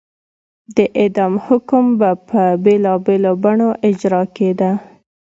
[0.75, 4.71] د اعدام حکم به په بېلابېلو بڼو اجرا کېده.